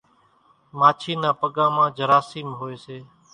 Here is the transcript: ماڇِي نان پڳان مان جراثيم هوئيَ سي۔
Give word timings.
ماڇِي 0.79 1.13
نان 1.21 1.35
پڳان 1.39 1.69
مان 1.75 1.87
جراثيم 1.97 2.47
هوئيَ 2.59 2.75
سي۔ 2.85 2.97